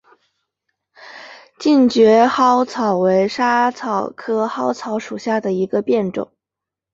[1.59, 6.31] 近蕨嵩草为莎草科嵩草属下的一个变种。